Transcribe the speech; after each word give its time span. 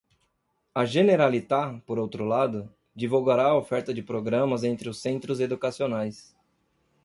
A 0.73 0.83
Generalitat, 0.83 1.79
por 1.85 1.99
outro 1.99 2.25
lado, 2.25 2.73
divulgará 2.95 3.45
a 3.49 3.55
oferta 3.55 3.93
de 3.93 4.01
programas 4.01 4.63
entre 4.63 4.89
os 4.89 4.99
centros 4.99 5.39
educacionais. 5.39 6.35